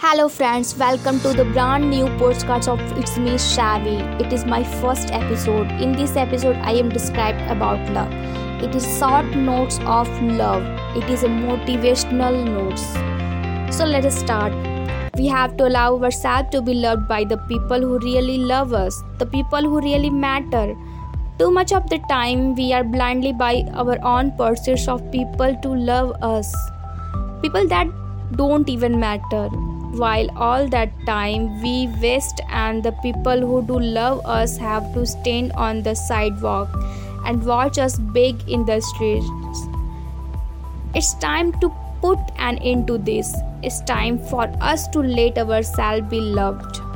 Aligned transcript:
Hello, 0.00 0.28
friends, 0.28 0.76
welcome 0.78 1.18
to 1.22 1.32
the 1.32 1.44
brand 1.44 1.90
new 1.90 2.06
postcards 2.18 2.68
of 2.68 2.80
It's 2.96 3.18
Me 3.18 3.32
Shavi. 3.32 4.20
It 4.20 4.32
is 4.32 4.44
my 4.44 4.62
first 4.62 5.10
episode. 5.10 5.72
In 5.82 5.90
this 5.90 6.14
episode, 6.14 6.54
I 6.58 6.74
am 6.74 6.88
described 6.88 7.40
about 7.50 7.80
love. 7.90 8.12
It 8.62 8.76
is 8.76 8.86
short 8.96 9.26
notes 9.34 9.80
of 9.80 10.08
love, 10.22 10.62
it 10.96 11.10
is 11.10 11.24
a 11.24 11.26
motivational 11.26 12.44
notes. 12.44 12.84
So, 13.76 13.84
let 13.84 14.04
us 14.04 14.16
start. 14.16 14.52
We 15.16 15.26
have 15.26 15.56
to 15.56 15.66
allow 15.66 16.00
ourselves 16.00 16.50
to 16.50 16.62
be 16.62 16.74
loved 16.74 17.08
by 17.08 17.24
the 17.24 17.38
people 17.48 17.80
who 17.80 17.98
really 17.98 18.38
love 18.38 18.72
us, 18.72 19.02
the 19.18 19.26
people 19.26 19.62
who 19.62 19.80
really 19.80 20.10
matter. 20.10 20.76
Too 21.40 21.50
much 21.50 21.72
of 21.72 21.90
the 21.90 21.98
time, 22.08 22.54
we 22.54 22.72
are 22.72 22.84
blindly 22.84 23.32
by 23.32 23.64
our 23.74 23.98
own 24.04 24.30
pursuits 24.36 24.86
of 24.86 25.10
people 25.10 25.56
to 25.60 25.74
love 25.74 26.12
us. 26.22 26.54
People 27.42 27.66
that 27.66 27.88
don't 28.36 28.68
even 28.68 29.00
matter 29.00 29.48
while 29.98 30.30
all 30.36 30.68
that 30.68 30.90
time 31.06 31.60
we 31.62 31.88
waste 32.02 32.40
and 32.48 32.82
the 32.82 32.92
people 33.02 33.40
who 33.40 33.62
do 33.62 33.78
love 33.78 34.24
us 34.24 34.56
have 34.56 34.92
to 34.94 35.04
stand 35.04 35.52
on 35.52 35.82
the 35.82 35.94
sidewalk 35.94 36.68
and 37.26 37.44
watch 37.44 37.78
us 37.78 37.98
beg 37.98 38.48
in 38.48 38.64
the 38.64 38.80
streets. 38.80 39.28
It's 40.94 41.14
time 41.14 41.52
to 41.60 41.72
put 42.00 42.18
an 42.38 42.58
end 42.58 42.86
to 42.86 42.98
this. 42.98 43.34
It's 43.62 43.80
time 43.82 44.18
for 44.18 44.44
us 44.60 44.88
to 44.88 45.00
let 45.00 45.38
ourselves 45.38 46.08
be 46.08 46.20
loved 46.20 46.87